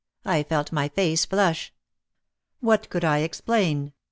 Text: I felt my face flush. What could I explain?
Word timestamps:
I 0.25 0.41
felt 0.41 0.71
my 0.71 0.87
face 0.89 1.25
flush. 1.25 1.71
What 2.59 2.89
could 2.89 3.05
I 3.05 3.19
explain? 3.19 3.93